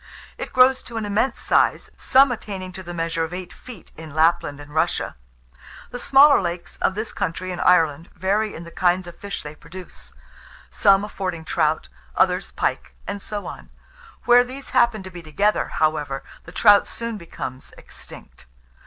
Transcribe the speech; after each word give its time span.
It 0.35 0.51
grows 0.51 0.81
to 0.81 0.97
an 0.97 1.05
immense 1.05 1.39
size, 1.39 1.91
some 1.95 2.31
attaining 2.31 2.71
to 2.71 2.81
the 2.81 2.91
measure 2.91 3.23
of 3.23 3.35
eight 3.35 3.53
feet, 3.53 3.91
in 3.95 4.15
Lapland 4.15 4.59
and 4.59 4.73
Russia. 4.73 5.15
The 5.91 5.99
smaller 5.99 6.41
lakes, 6.41 6.77
of 6.77 6.95
this 6.95 7.13
country 7.13 7.51
and 7.51 7.61
Ireland, 7.61 8.09
vary 8.15 8.55
in 8.55 8.63
the 8.63 8.71
kinds 8.71 9.05
of 9.05 9.19
fish 9.19 9.43
they 9.43 9.53
produce; 9.53 10.13
some 10.71 11.05
affording 11.05 11.45
trout, 11.45 11.87
others 12.15 12.51
pike; 12.51 12.95
and 13.05 13.21
so 13.21 13.45
on. 13.45 13.69
Where 14.25 14.43
these 14.43 14.71
happen 14.71 15.03
to 15.03 15.11
be 15.11 15.21
together, 15.21 15.67
however, 15.67 16.23
the 16.45 16.51
trout 16.51 16.87
soon 16.87 17.19
becomes 17.19 17.71
extinct. 17.77 18.47